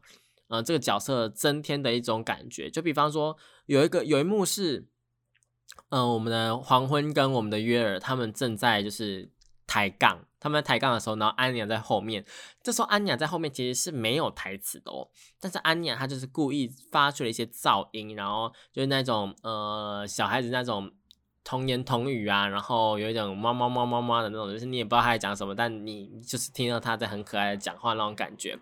[0.49, 2.69] 呃，这个角色增添的一种感觉。
[2.69, 4.87] 就比方说有一个有一幕是，
[5.89, 9.31] 嗯，我们的黄昏跟我们的约尔他们正在就是
[9.65, 12.23] 抬杠，他们在抬杠的时候，然后安妮亚在后面，
[12.61, 20.91] 这时候安妮亚在后面其实是没有台词的哦，但是安妮亚她就是故意发出了一些噪音，然后就是那种呃小孩子那种。
[21.49, 28.55] 童言童语啊，然后有一种猫猫猫猫猫的那种，就是你也不知道他在讲什么，但你就是听到他在很可爱的讲话那种感觉。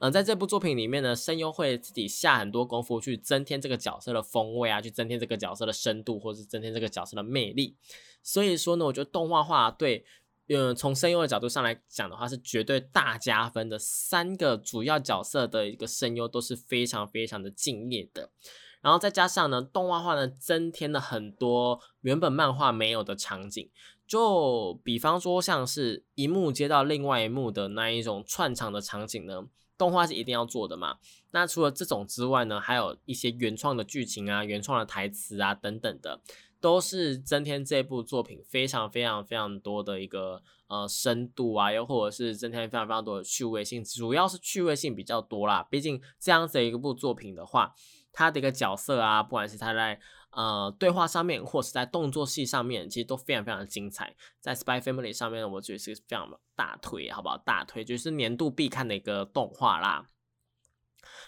[0.00, 7.76] 嗯，在这部作品里面呢，声优会自己下很多功夫去增添这个角色的风味啊，去增添这个角色的深度，或是增添这个角色的魅力。
[8.24, 10.04] 所以说呢，我觉得动画化对，
[10.48, 13.78] 嗯，从声优的角度上来讲的话，是绝对大加分的。
[13.78, 18.30] 三个主要角色的一个声优都是非常非常的敬业的。
[18.82, 23.70] 然后再加上呢，动画化呢增添了很多原本漫画没有的场景，
[24.06, 29.44] 就比方说像是一幕接到另外一幕的那一种串场的场景呢，
[29.78, 30.98] 动画是一定要做的嘛。
[31.30, 36.20] 那除了这种之外呢，还有一些原创的剧情啊、原创的台词啊等等的，
[36.60, 45.66] 都是增添这部作品非常非常非常多的一个呃深度啊，又或者是增添非常非常多的趣味性，主要是趣味性比较多啦。
[45.70, 47.72] 毕竟这样子的一部作品的话。
[48.12, 49.98] 他的一个角色啊，不管是他在
[50.30, 54.14] 呃对话上面，或是在动作戏上面，其实都非常非常的精彩。
[54.40, 57.38] 在《Spy Family》上面，我觉得是非常大推，好不好？
[57.38, 60.06] 大推就是年度必看的一个动画啦。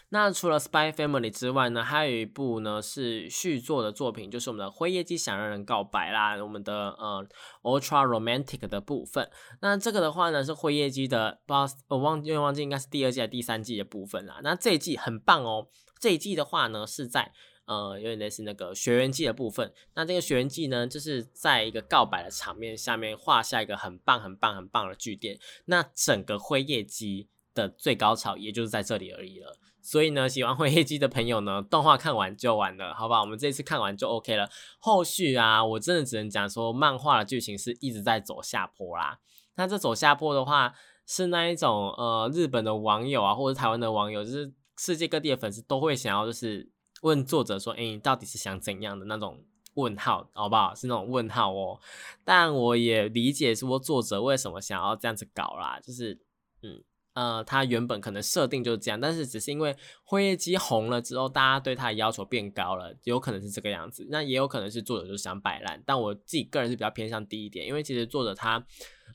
[0.09, 7.27] 那除了《Spy Family》之外呢，还有一部呢是续作的作品，就是我们的《灰夜姬想让人告白》啦，我们的呃
[7.63, 9.29] Ultra Romantic 的部分。
[9.61, 14.39] 那这个的话呢是灰夜姬的，不知道我忘因为忘记应该是第二季还是第三季的部分啦。
[14.43, 15.67] 那这一季很棒哦。
[15.99, 17.31] 这一季的话呢，是在
[17.65, 19.73] 呃有点类似那个学员季的部分。
[19.95, 25.39] 那这个学员季呢，就是在一个告白的场面下面画下一个很棒、很棒、很棒的句点。
[25.65, 29.57] 那整个辉夜姬的最高潮，也就是在这里而已了。
[29.81, 33.21] 所以呢，喜欢辉夜姬的朋友呢，动画看完就完了，好吧？
[33.21, 34.49] 我们这次看完就 OK 了。
[34.79, 39.19] 后续啊，我真的只能讲说，漫画的剧情是一直在走下坡啦。
[39.55, 40.73] 那这走下坡的话，
[41.07, 44.53] 是那一种呃，日本的网友啊，或者台湾的网友，就是。
[44.77, 46.69] 世界各地的粉丝都会想要，就是
[47.01, 49.43] 问作者说：“哎，你到底是想怎样的那种
[49.75, 50.73] 问号，好不好？
[50.75, 51.79] 是那种问号哦。”
[52.23, 56.19] 但我也理解说作者为什么想要这样子搞啦，就是，
[56.61, 56.83] 嗯
[57.15, 64.05] 呃，他原本可能设定就是这样，但是只是因为灰夜姬红了之后，大家对他的要求变高了，有可能是这个样子。
[64.11, 68.63] 那也有可能是作者就想摆烂，但我自己个人是比较偏向低一点，因为其实作者他。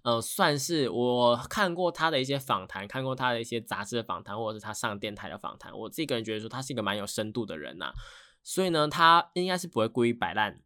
[0.03, 5.77] 呃，算是我看过他的一些访谈，看过他的一些杂志的访谈，或者是他上电台的访谈。
[5.77, 7.93] 我自己个人觉得说，他是一个蛮有深度的人呐。
[8.43, 10.63] 所以呢，他应该是不会故意摆烂，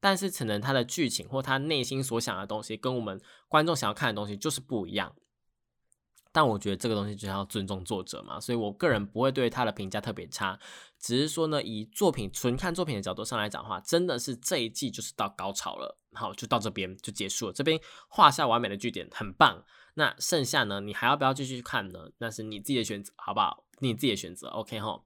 [0.00, 5.14] 但是可能他的剧情或他内心所想的东西，跟我们观众想要看的东西就是不一样。
[6.32, 10.58] 但我觉得这个东西就是要尊重作者嘛，所以我个人不会对他的评价特别差。
[10.98, 19.64] 只是说呢，以作品纯看作品的角度上来讲的话，真的是这一季就是到高潮了，好，就到这边就结束了，这边画下完美的句点，很棒。
[19.94, 22.10] 那剩下呢，你还要不要继续看呢？
[22.18, 23.64] 那是你自己的选择，好不好？
[23.80, 25.02] 你自己的选择，OK 哈。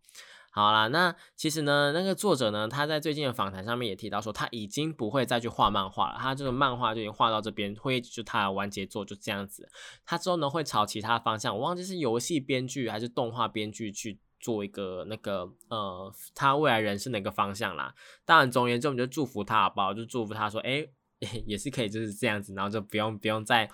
[0.54, 9.66] 好啦，那其实呢，那个作者呢，他在最近的访谈上面也提到说，他已经不会再去画漫画了，他这个漫画就已经画到这边，会就他完结作就这样子。
[10.04, 17.94] 他之后呢会朝其他方向，我忘记是游戏编剧还是动画编剧去做一个那个呃，他未来人生的一个方向啦。
[18.26, 19.94] 当然，总而言之，我们就祝福他好不好？
[19.94, 20.86] 就祝福他说，哎，
[21.46, 23.66] 也是可以就是这样子，然后就不用不用再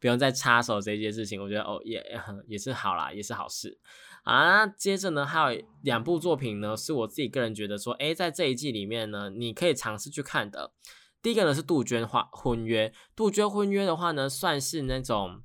[0.00, 1.40] 不用再插手这件事情。
[1.40, 2.04] 我觉得哦，也
[2.48, 3.78] 也是好啦，也是好事。
[4.24, 10.72] 啊，接着呢，还有两部作品呢，是我自己个人觉得说，哎，在这一季里面呢，你可以尝试去看的。
[11.20, 15.42] 第一个呢是杜鹃花婚约，杜鹃婚约的话呢，算是那种，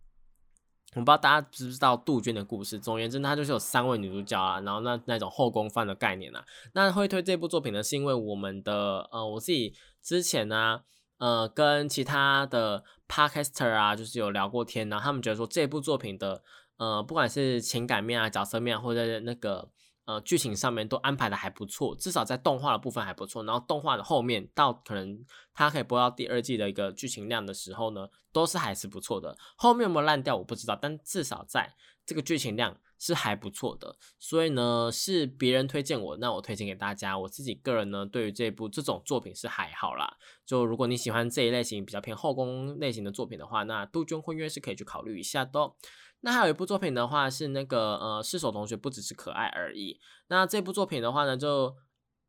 [0.96, 2.80] 我不知道大家知不知道杜鹃的故事。
[2.80, 6.42] 总而言之，它就是有三位女主角啊，然后那那种后宫番的概念啊。
[6.74, 10.80] 那会推这部作品呢，是因为我们的呃，我自己之前呢，
[11.18, 16.42] 呃，跟其他的 podcaster 啊，就是有聊过天呢，他们觉得说这部作品的。
[16.80, 19.70] 呃，不管是情感面啊、角色面，或者那个
[20.06, 23.44] 呃剧情上面，都安排的还不错，至少在动画的部分还不错。
[23.44, 29.38] 然后动画的后面到可能它可以播到第二季的一个剧情量的时候呢，都是还是不错的。
[29.58, 33.98] 后面有没有烂掉我不知道，但至少在这个剧情量是还不错的。
[34.18, 37.20] 所以呢，是别人推荐我，那我推荐给大家。
[37.20, 40.16] 我自己个人呢，对于这部这种作品是还好啦。
[40.46, 45.74] 就如果你喜欢这一类型比较偏后宫类型的作品的话，那杜鹃婚约是可以去考虑一下的。
[46.22, 50.00] 那还有一部作品的话是那个呃，失手同学不只是可爱而已。
[50.28, 51.76] 那这部作品的话呢，就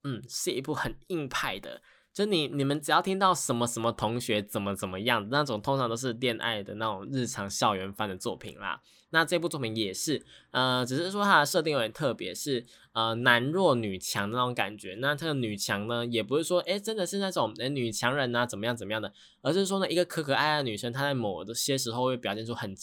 [0.05, 1.83] 嗯，是一部很硬派的。
[2.13, 8.81] 就你你们只要听到什么什么同学怎么怎么样那种，通常都是恋爱的那种日常校园番的作品啦。
[9.11, 14.97] 那这部作品也是，呃，只是说它的设定有点特别，是呃男弱女强那种感觉。
[15.01, 22.75] 那这个女强呢，也不是说哎真的是那种哎女强人啊怎么样怎么样的，而是说呢一个可可爱爱的女生，她在某些时候会表现出很。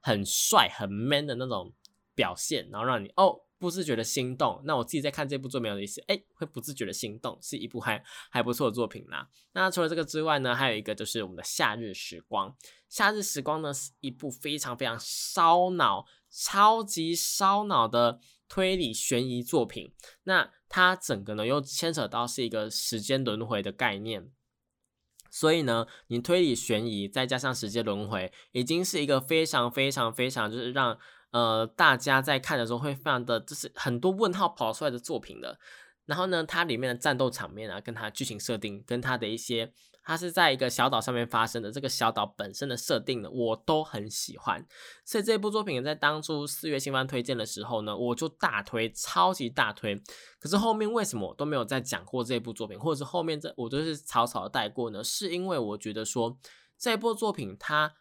[0.00, 1.72] 很帅、很 man 的那种
[2.14, 4.60] 表现，然后让你哦不自觉的心动。
[4.64, 9.28] 那我自己在看这部作品的意思，哎，会不自觉的心动，是一部还还不错的作品啦。
[9.52, 12.50] 那除了这个之外呢，还有一个就是我们的《夏日时光》。
[12.88, 19.92] 《夏日时光》呢是一部非常非常烧脑、超级烧脑的推理悬疑作品。
[20.24, 24.32] 那它整个呢又牵扯到是一个时间轮回的概念。
[25.30, 30.98] 所以呢，你推理悬疑再加上时间轮回，已经是一个非常非常非常就是让
[31.30, 35.58] 呃大家在看的时候会非常的就是很多问号跑出来的作品了。
[36.06, 39.72] 然后呢，它里面的战斗场面啊，跟它剧情设定，跟它的一些。
[40.10, 44.66] 它是在一个小岛上面发生的，这个小岛本身的设定呢，我都很喜欢，
[45.04, 50.02] 所以这部作品在当初四月新番推荐的时候呢，我就大推，超级大推。
[50.40, 55.04] 可是后面为什么都没有再讲过这部作品，或者是后面这我都是草草的带过呢？
[55.04, 56.36] 是因为我觉得说
[56.76, 57.94] 这部作品它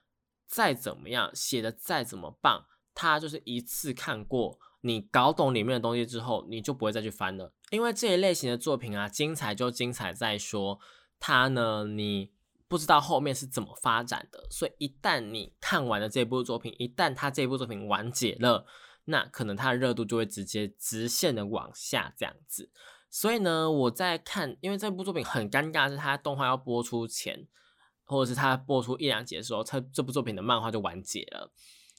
[0.47, 7.53] 再怎么样写的再怎么棒，它就是一次看过，你搞懂里面的东西之后，你就不会再去翻了。
[7.69, 10.79] 因为这一类型的作品啊，精彩就精彩在说。
[11.19, 12.31] 它呢，你
[12.67, 18.65] 不知道后面是怎么发展的，所以一旦你看完了这部作品，一旦它这部作品完结了，
[19.05, 22.69] 那可能它的热度就会直接直线的往下这样子。
[23.09, 27.47] 所以呢，我在看，因为这部作品很尴尬，是它动画要播出前，
[28.03, 31.51] 或者是它播出一两集的时候，它这部作品的漫画就完结了。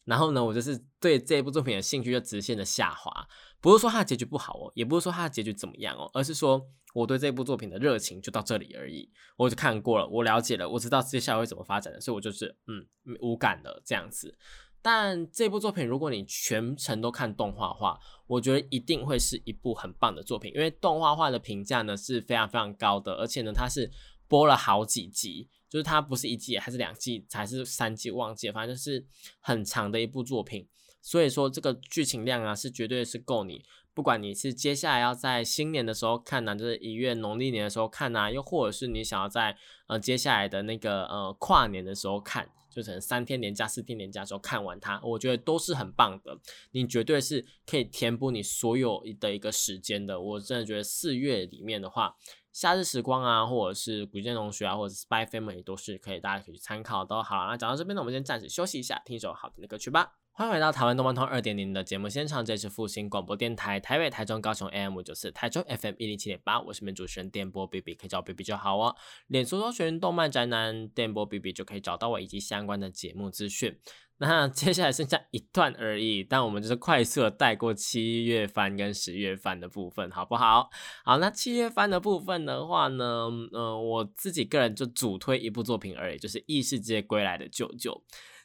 [0.04, 3.12] 然后呢，我就是对这部作品的兴趣就直线的下滑。
[3.60, 9.10] 不是说它的结局不好哦，也不是说它的结局怎么样哦，而是说我对这部作品的热情就到这里而已。
[9.36, 12.86] 我就看过了，我了解了，我知道接下来会怎么发展的，所以我就是嗯
[13.20, 14.36] 无感的这样子。
[14.82, 23.90] 但这部作品如果你全程都看动画化，我觉得一定会是一部很棒的作品，因为动画化的评价呢是非常非常高的，而且呢它是
[24.26, 29.06] 播了好几集，就是它不是一季还是两季还是三季忘记了，反正就是
[29.38, 30.68] 很长的一部作品。
[31.00, 39.56] 所以说这个剧情量啊，是绝对是够你，不管你是接下来要在新年的时候看呢，就是一月农历年的时候看呐，又或者是你想要在
[39.86, 46.38] 呃接下来的那个呃跨年的时候看，就可能三天连假、四天连假的时候看完它，我觉得都是很棒的。
[46.72, 50.20] 你绝对是可以填补你所有的一个时间的。
[50.20, 52.14] 我真的觉得四月里面的话，
[52.52, 57.46] 夏日时光啊，或者是古剑同学啊，或者是 Spy Family 都是可以，大家可以去参考都好。
[57.46, 60.14] 那讲到这边呢，我们先暂时休息一下，听一首好听的歌曲吧。
[60.32, 68.96] 欢迎回到台湾动漫通二点零的节目现场，这里是复兴广播电台台北、台中、高雄 AM 五九四，台中 FM 一零七点八，我是你们主持人电波 B B，可以找 B B 就好哦。
[69.26, 73.78] 脸书搜寻动漫宅男电波 B B 就可以找到我以及相关的节目资讯。
[74.22, 80.68] 那接下来剩下一段而已，但我们就是快速的带过七月番跟十月番的部分，好不好？
[81.06, 87.92] 好，那七月番的部分的话呢，嗯，我自己个人就主推一部作品而已，就是《异世界归来的舅舅》。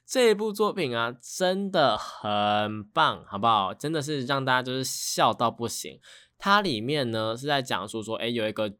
[0.06, 3.74] 这一部作品啊，真的很棒，好不好？
[3.74, 6.00] 真的是让大家就是笑到不行。
[6.38, 8.74] 它里面呢是在讲述说，哎，有一个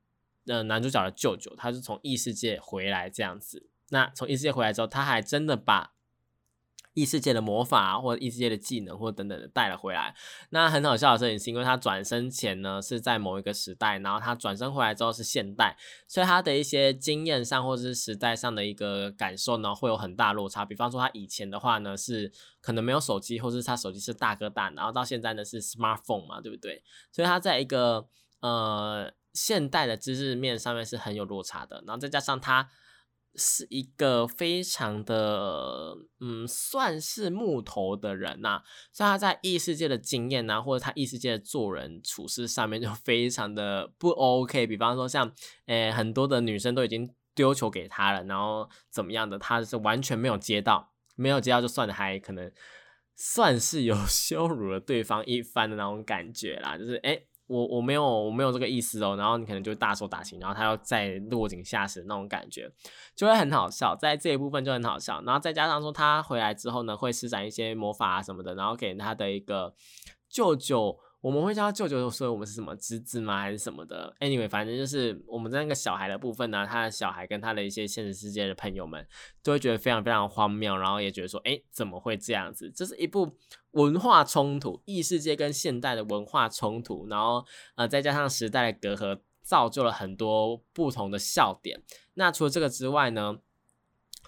[0.48, 3.68] 呃男主角的舅舅，他是从异世界回来这样子。
[3.90, 5.95] 那从异世界回来之后，他还真的把。
[6.96, 10.16] 异世界的魔法或者异世界的技能或者等等的带了回来，
[10.50, 15.78] 那很好笑的事情是因为他转身前呢是在某一个时代，然后他转身回来之后是现代，
[16.08, 20.64] 所以他的一些经验上或者是时代上的一个感受呢会有很大落差。
[20.64, 22.32] 比方说他以前的话呢是
[22.62, 26.82] 可能没有手机，或是他手机是大哥大，然后到现在呢是 smartphone 嘛，对不对？
[27.12, 28.08] 所以他在一个
[28.40, 32.70] 呃现代的知识面上面是很有落差的，然后再加上他。
[33.38, 44.66] 是一个非常的，嗯，算是木头的人呐，所以他在异世界的经验呐，或者他异世界的做人处事上面就 非常的不 OK。
[44.68, 45.32] 比方说，像，
[45.66, 52.52] 诶，很多的女生都已经丢球给他了，然后怎么样的，他是完全没有接到，没有接到就算了，还可能
[53.16, 57.28] 算是有 羞辱了对方一番的那种感觉啦，就是诶。
[57.48, 62.72] 我我没有我没有这个意思哦，然后你可能就大手打情，然后他又再落井下石那种感觉，
[63.16, 69.74] 就会很好笑，在这一部分就很好笑，然后再加上说他回来之后呢，会施展一些魔法啊什么的，然后给他的一个
[70.30, 71.00] 舅舅。
[71.26, 73.42] 我们会叫他舅舅，说我们是什么侄子吗？
[73.42, 79.04] 还是什么的？Anyway，反正就是我们在那个小孩的部分呢，他的小孩跟他的一些现实世界的朋友们，
[79.42, 82.70] 都会觉得非常非常荒谬，然后也觉得说，哎，怎么会这样子？
[82.70, 83.36] 这是一部
[83.72, 91.82] 文化冲突，异世界跟现代的文化冲突，然后呃，再加上时代的隔阂，造就了很多不同的笑点。
[92.14, 93.40] 那除了这个之外呢，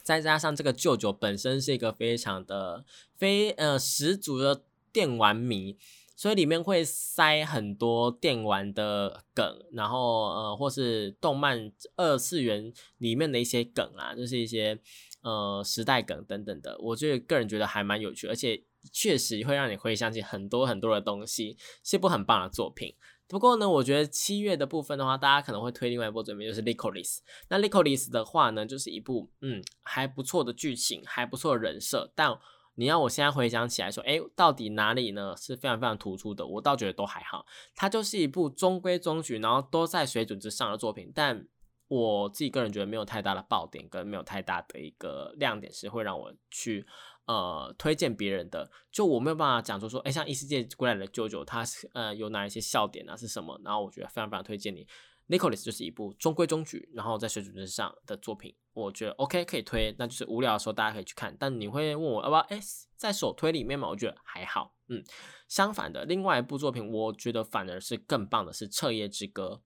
[0.02, 2.84] 再加上这个舅舅本身是一个非常的
[3.16, 5.78] 非呃十足的电玩迷。
[6.18, 14.80] 所以里面会塞很多电玩的梗，然后呃，或是动漫二次元里面的一些梗啊，就是一些
[15.22, 16.76] 呃时代梗等等的。
[16.80, 22.96] 我觉得个人觉得还蛮有趣，而且确实会让你回想起很多很多的东西，是一部很棒的作品。
[23.28, 27.18] 不过呢，我觉得七月的部分的话，大家可能会推另外一部作品，就是《Licorice》。
[27.50, 32.12] 那《Licorice》的话呢，就是一部嗯还不错的剧情，还不错的人设。
[32.16, 32.36] 但
[32.78, 36.46] 你要我现在回想起来说，哎，到底哪里呢是非常非常突出的？
[36.46, 41.12] 我倒觉得都还好，它就是一部中规中矩，然后都在水准之上的作品。
[41.14, 41.48] 但
[41.88, 46.86] 我自己个人觉得没有太大的爆点，跟没有太大的一个亮点，是会让我去。
[47.28, 53.60] 呃，推荐别人的，就我没有办法讲出说，哎，像异世界归来的舅舅，他是呃有哪一些笑点啊，是什么？
[53.66, 54.88] 然后我觉得非常非常推荐你
[55.28, 61.36] ，Nicholas 就是一部中规中矩，然后在水准之上的作品，我觉得 OK 可以推，那就是无聊的时候大家可以去看。
[61.40, 62.42] 但你会问我要不要？
[62.42, 62.60] 哎，
[62.96, 65.04] 在首推里面嘛，我觉得还好，嗯。
[65.48, 69.62] 相反的，另外一部作品，我觉得反而是更棒的，是《彻夜之歌》。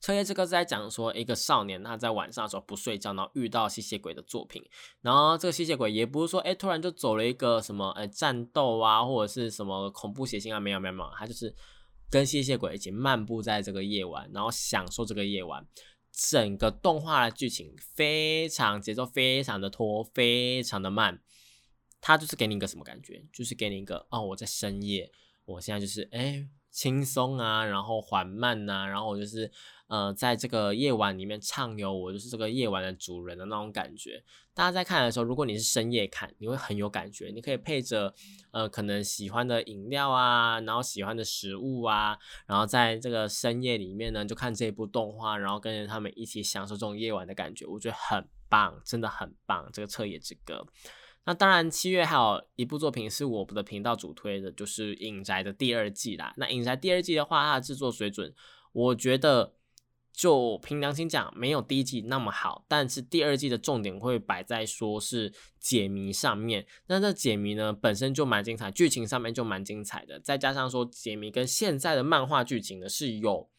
[0.00, 4.62] 彻夜之歌是在讲说一个少年他在晚上的时候不睡觉，然后遇到吸血鬼的作品。
[5.00, 11.52] 然后这个吸血鬼也不是说哎突然就走了一个什么哎战斗啊或者是什么恐怖血腥啊没有没有没有，他就是
[12.10, 15.66] 跟吸血鬼一起漫步在这个夜晚，然后享受这个夜晚。
[16.12, 21.20] 整个动画的剧情非常节奏非常的拖，非常的慢。
[22.00, 23.24] 它就是给你一个什么感觉？
[23.32, 25.10] 就是给你一个哦我在深夜，
[25.44, 29.50] 我现在就是哎轻松啊，然后缓慢呐，然后我就是。
[29.86, 34.24] 呃，在这个夜晚里面畅游，我就是这个夜晚的主人的那种感觉。
[34.54, 37.30] 大家在看的时候，如果你是深夜看，你会很有感觉。
[37.34, 38.14] 你可以配着
[38.50, 42.16] 呃，可能喜欢的饮料啊，然后喜欢的食物啊，
[42.46, 49.68] 然后在这个深夜里面呢，就看这部动画，然后跟着他们一起享受这种夜晚的感觉，我觉得很棒，真的很棒。
[49.70, 50.66] 这个彻夜之歌。
[51.26, 56.32] 那当然，七月还有一部作品是我们的频道主推的，就是《影宅》的第二季啦。
[56.38, 58.34] 那《影宅》第二季的话，它的制作水准，
[58.72, 59.52] 我觉得。
[60.14, 66.64] 就凭良心讲，没有第一季那么好，但是第二季的重点会摆在说是解谜上面。
[66.86, 73.50] 那这解谜呢，本身就蛮精彩，剧情上面就蛮精彩的，再加上说解谜跟现在的漫画剧情呢是有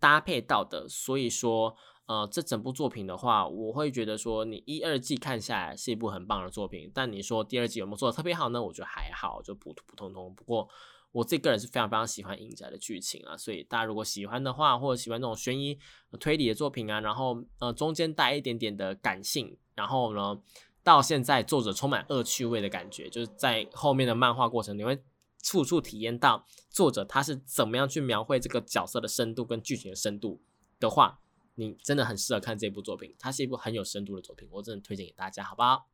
[0.00, 6.90] 搭配到的，所以说，呃，这整部作品的话，我会觉得说你一二季看下来是一部很棒的作品。
[6.94, 8.62] 但你说第二季有没有做的特别好呢？
[8.62, 10.34] 我觉得还好，就普普通通。
[10.34, 10.66] 不过。
[11.12, 15.78] 我自己个人是非常非常喜欢影宅的剧情啊，所以大家如果喜欢的话，或者喜欢那种悬疑
[16.20, 20.40] 推理的作品啊，然后呃中间带一点点的感性，然后呢
[20.82, 25.02] 到现在作者充满恶趣味的感觉，就是在后面的漫画过程，你会
[25.42, 30.42] 处处体验到作者他是怎么样去描绘这个角色的深度跟剧情的深度
[30.78, 31.20] 的话，
[31.54, 35.88] 你真的很适合看这部作品，它是一部很有深度的作品，我真的推荐给大家，好不好？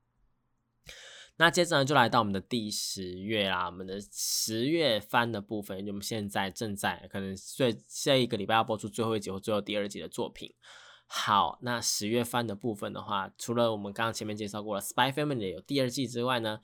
[1.37, 10.55] 那接着呢，就来到我们的第十月啦，我们的十月番的部分，我们现在正在可能最下一个礼拜要播出最后一集或最后第二集的作品。
[11.07, 16.61] 好，那十月番的部分的话，除了我们刚刚前面介绍过了《Spy Family》有第二季之外呢，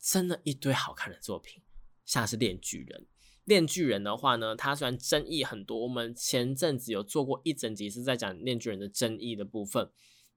[0.00, 1.60] 真的一堆好看的作品，
[2.04, 3.00] 像是《炼巨人》。
[3.44, 9.90] 《炼巨人》的话呢，它虽然争议很多，我们前阵子有做过一整集是在讲《炼巨人》的争议的部分。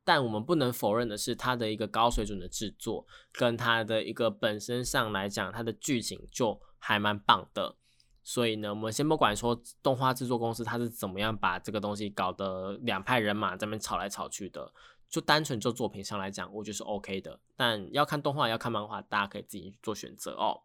[0.05, 7.77] 但我们不能否认的是，它的一个高水准的制作，跟它的一个本身上来讲，它的剧情就还蛮棒的。
[8.21, 14.73] 所以呢，我们先不管说动画制作公司它是怎么样把这个东西搞得两派人马在那边吵来吵去的，
[15.09, 17.39] 就单纯就作品上来讲，我觉得是 OK 的。
[17.55, 20.61] 但要看动画要看漫画，大家可以自己做选择哦。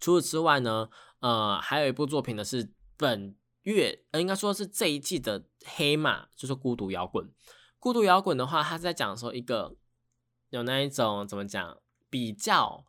[0.00, 0.88] 除此之外呢，
[1.20, 7.26] 呃，还有一部作品呢是本月，呃，应该说是这一季的黑马，就是《孤独摇滚》。
[7.84, 9.76] 孤独摇滚的话，他在讲说一个
[10.48, 11.76] 有那一种怎么讲，
[12.08, 12.82] 比较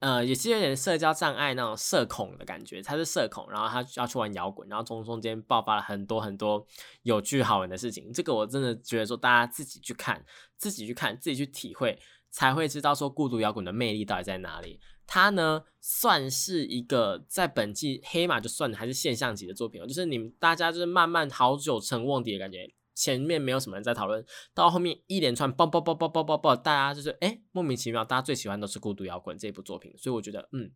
[0.00, 2.82] 呃，也是有点社交障碍那种社恐的感觉。
[2.82, 6.66] 他是社恐，然后他要去玩摇滚，然后从中间爆发了很多很多
[7.00, 8.12] 有趣好玩的事情。
[8.12, 10.22] 这个我真的觉得说，大家自己去看，
[10.58, 14.78] 自己去看，自己去体会，才会知道说孤独摇滚的魅力到底在哪里。
[15.06, 22.70] 它呢，算是一个在本季黑马就算还是现象级的作品就是你们大家就是慢慢好久成瓮底的感觉。
[22.96, 24.24] 前面没有什么人在讨论，
[24.54, 30.72] 到后面一连串爆爆爆爆爆爆爆，大家就是哎莫名其妙，大家最喜欢都是孤独摇滚这部作品，所以我觉得嗯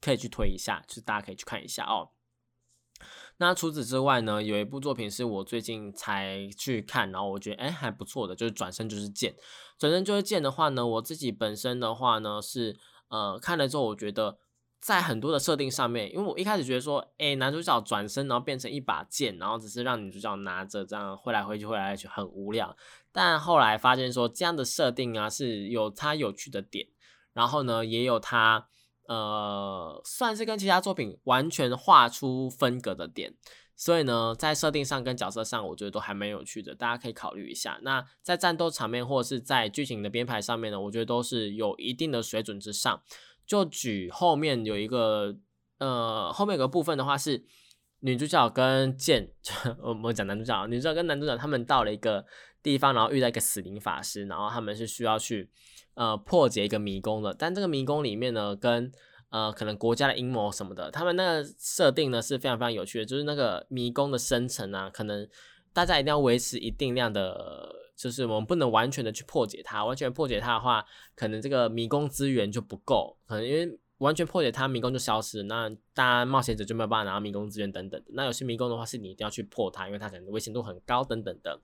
[0.00, 2.10] 可以去推一下，就是大家可以去看一下哦。
[3.36, 9.36] 那除此之外呢，有一部作品是我最近才去看，然后我觉得哎还不错的，就是转身就是剑。
[9.78, 12.78] 转身就是剑的话呢，我自己本身的话呢是
[13.08, 14.38] 呃看了之后，我觉得。
[14.84, 22.76] 在很多的设定上面，因为我一开始觉得说，哎，男主角转身然后变成一把剑，然后只是让女主角拿着这样挥来挥去，挥来挥去很无聊。
[23.10, 26.86] 但后来发现说，这样的设定啊是有它有趣的点，
[27.32, 28.68] 然后呢，也有它
[29.06, 33.34] 呃算是跟其他作品完全画出分隔的点。
[33.74, 37.78] 所以呢，在设定上跟角色上，我觉得都还蛮有趣的，大家可以考虑一下。
[37.80, 43.02] 那在战斗场面或者是在剧情的编排上面呢，我觉得都是有一定的水准之上。
[43.46, 45.36] 就举后面有一个，
[45.78, 47.44] 呃，后面有个部分的话是
[48.00, 49.30] 女主角跟剑，
[49.82, 52.24] 我们讲男主角，女主角跟男主角他们到了一个
[52.62, 55.50] 地方，然后遇到一个死灵法师，然后他们是需要去
[55.94, 58.90] 呃破解一个迷宫的，但这个迷宫里面呢，跟
[59.30, 65.28] 呃可能国家的阴谋什么的，他们那个设定呢是非常非常有趣的，就是那个迷宫的生成啊，可能
[65.72, 67.83] 大家一定要维持一定量的。
[67.96, 70.84] 就是我们不能完全的去破解它，完全破解它的话，
[71.14, 78.02] 可能这个迷宫资源就不够，可能因为完全破解它，迷宫就消失，那大家冒险者就没有办法拿到迷宫资源等等。
[78.08, 81.60] 那有些迷宫的话，是你一定要去破它，因为它可能危险度很高等等的。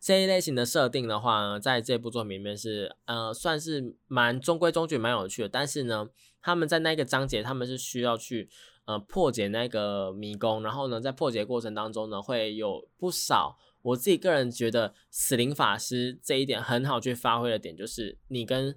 [0.00, 5.48] 这一类型的设定的话呢，在这部作品里面是呃算是蛮中规中矩、蛮有趣的。
[5.48, 6.08] 但是呢，
[6.40, 8.48] 他们在那个章节，他们是需要去
[8.86, 13.58] 呃破解那个迷宫，然后呢，在破解过程当中呢，会有不少。
[13.82, 18.76] 我自己个人觉得死灵法师这一点很好去发挥的点，就是你跟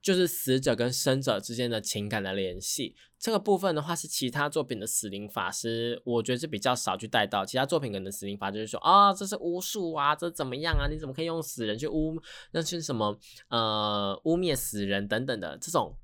[0.00, 2.94] 就是死者跟生者之间的情感的联系。
[3.18, 7.46] 这个部分的话，是其他作品的死灵法师，我觉得是比较少去带到。
[7.46, 10.88] 其他作品可能死灵法师就是说啊，这是巫术啊，这怎么样啊？
[10.88, 12.20] 你怎么可以用死人去污？
[12.50, 13.16] 那是什么
[13.48, 15.96] 呃污蔑死人等等的这种，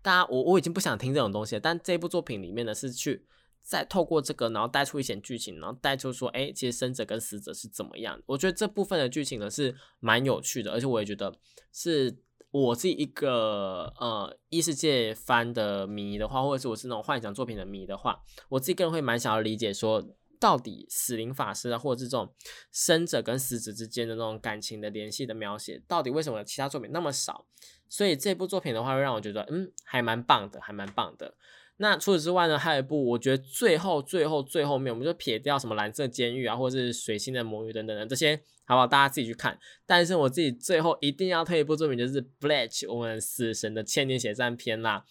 [0.00, 1.60] 大家我我已经不想听这种东西了。
[1.60, 3.26] 但这部作品里面呢，是去。
[3.62, 8.20] 再透过这个，然后带出一些剧情，然后带出说，哎，其实生者跟死者是怎么样？
[8.26, 11.34] 我觉得这部分的剧情呢是蛮有趣的，而且我也觉得
[11.72, 12.18] 是
[12.50, 20.04] 我自己一个呃异世界番的迷的话，或者是我是那种幻想作品的迷的话，我自己个人会蛮想要理解说，
[20.40, 22.34] 到底死灵法师啊，或者是这种
[22.72, 27.46] 生者跟死者之间的那种感情的联系的描写，到底为什么其他作品那么少？
[27.88, 31.34] 所以这部作品的话，会让我觉得，嗯，还蛮棒的，还蛮棒的。
[31.82, 38.86] 那除此之外呢，还有一部，我觉得最后、最后、最后面，我们就撇掉什么蓝色监狱啊，或者是水星的魔女等等的这些，好不好？
[38.86, 39.58] 大家自己去看。
[39.84, 45.04] 但是我自己最后一定要推一部作品，就是《Bleach》我们死神的千年血战篇啦。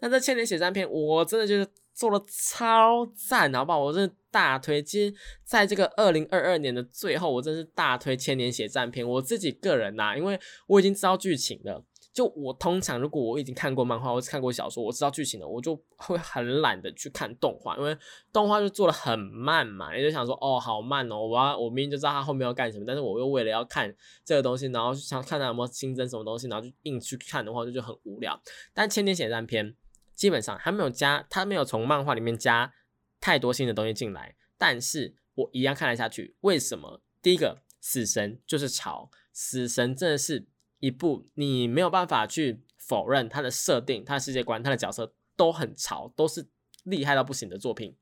[0.00, 3.78] 那这千年血战篇，我真的就是做的超赞，好不好？
[3.78, 4.82] 我真的大推。
[4.82, 5.14] 其实
[5.44, 9.08] 在这个二零二二年的最后，我真是大推千年血战篇。
[9.08, 11.84] 我自己个人呐，因为我已经知道剧情了。
[12.16, 17.94] 就我通常，如果我已经看过漫画或是看过小说，我知道剧情了，我就会很懒得去看动画，因为
[18.32, 19.94] 动画就做的很慢嘛。
[19.94, 23.94] 你就想说，哦，好慢哦，我要我明明就知道他后面要干什么，但是我又为了要看
[24.24, 28.40] 这个东西，然后想看他有没有新增什么东西，然后就硬去看的话，就就很无聊。
[28.72, 29.70] 但《千年血战篇》
[30.14, 32.72] 基本上还没有加，他没有从漫画里面加
[33.20, 36.34] 太多新的东西进来，但是我一样看得下去。
[36.40, 37.02] 为什么？
[37.20, 40.46] 第一个，死神就是潮，死神真的是。
[40.86, 46.48] 一部你没有办法去否认它的设定、它的世界观、它的角色都很潮，都是
[46.84, 47.96] 厉害到不行的作品。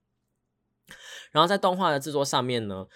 [1.32, 2.86] 然后在动画的制作上面呢，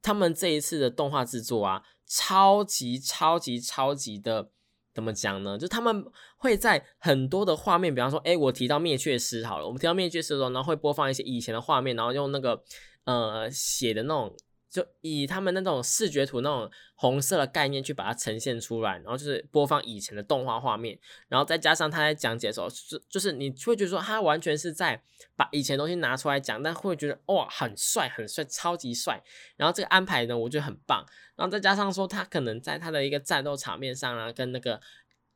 [0.00, 4.50] 他们这一次的动画制作啊，超级超级超级的
[4.94, 5.58] 怎么讲呢？
[5.58, 6.04] 就他们
[6.38, 12.64] 会在很多的画面，比方说，哎，我提到灭却师好了，我们提到灭却师的时候，然后会播放一些以前的画面，然后用那个
[13.04, 14.34] 呃写的那种。
[14.74, 20.98] 就以他们那种视觉图那种红色的概念去把它呈现出来，然后就是播放以前的动画画面，
[21.28, 25.00] 然后再加上他在讲解的时候，就就是你会觉得说他完全是在
[25.36, 29.22] 把以前东西拿出来讲，但会觉得哇很帅很帅超级帅，
[29.56, 31.06] 然后这个安排呢我觉得很棒，
[31.36, 34.80] 然后再加上说他可能在他的一个战斗场面上啊，跟那个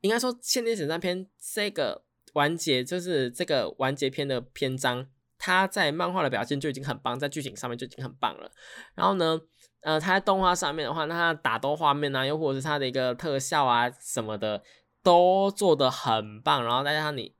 [0.01, 1.25] 应该说《千年神战篇》
[1.55, 5.07] 这个完结就是这个完结篇的篇章。
[5.39, 8.51] 他在漫画的表现就已经很棒，在剧情上面就已经很棒了。
[8.95, 9.41] 然后呢，
[9.81, 14.63] 呃，他在动画上面的话，那他打斗画面啊，又或者是他的一个特效啊什么的，
[15.03, 16.65] 都做的很棒。
[16.65, 17.35] 然后再加上你，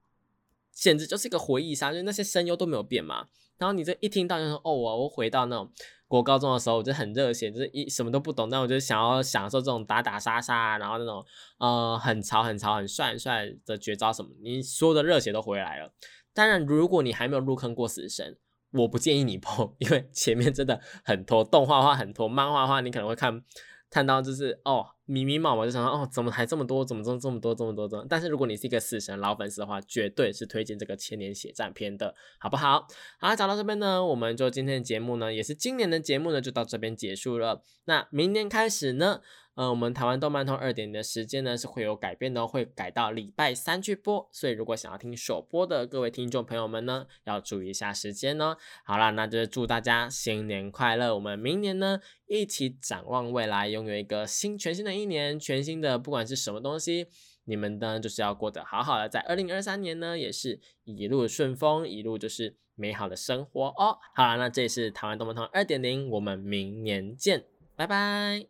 [0.71, 3.27] 简直就是一个回忆杀，就那些声优都没有变嘛。
[3.59, 5.69] 然后你这一听到就说，哦，我我回到那种
[6.07, 11.25] 国高中的时候，我就很热血，就是一什么都不懂，但我就想要享受这种打打杀杀，然后那种
[11.59, 15.93] 呃很潮很潮很帅很帅的绝招什么，你所有的热血都回来了。
[16.39, 18.39] 当然，如果你还没有入坑过死神，
[18.71, 23.43] 我不建议你 破，因为前面真的很拖，动画化很拖，漫画化你可能会看
[23.91, 28.07] 看到就是哦迷迷茫茫，就想到哦怎么还这么多，怎么这么这么多这么多这么。
[28.09, 32.87] 但是如果你是一个死神老粉丝的话，绝对是推荐这个千年血战篇的，好不好？
[33.19, 37.65] 好，讲到这边呢，我们就今天的节目呢，也是今年的节目呢，就到这边结束了。
[37.87, 39.23] 那明年开始呢？
[39.59, 48.57] 呃，我们台湾动漫通二点零的时间呢是会有改变的，会改到礼拜三去播，所以如果想要听首播的各位听众朋友们呢，要注意一下时间哦。
[48.85, 51.99] 好了，那就祝大家新年快乐，我们明年呢
[52.29, 57.09] 一起展望未来，拥有一个新全新的一年，全新的不管是什么东西，
[57.47, 62.57] 你们呢就是要过得好好的，在二零二三年呢也是一路顺风，一路就是。
[62.81, 63.99] 美好的生活哦。
[64.15, 67.45] 好了，那这里是台湾动漫通二点零，我们明年见，
[67.75, 68.49] 拜拜。